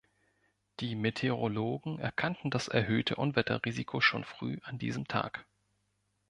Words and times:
Die 0.79 0.95
Meteorologen 0.95 1.99
erkannten 1.99 2.49
das 2.49 2.67
erhöhte 2.67 3.17
Unwetter-Risiko 3.17 4.01
schon 4.01 4.23
früh 4.23 4.57
an 4.63 4.79
diesem 4.79 5.07
Tag. 5.07 5.45